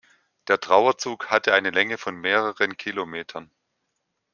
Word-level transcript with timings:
Der 0.47 0.59
Trauerzug 0.59 1.27
hatte 1.29 1.53
eine 1.53 1.69
Länge 1.69 1.99
von 1.99 2.15
mehreren 2.15 2.75
Kilometern. 2.75 3.51